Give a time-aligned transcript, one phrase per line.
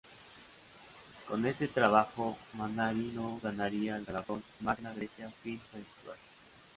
[1.27, 6.17] Con este trabajo Mannarino ganaría el galardón "Magna Grecia Film Festival".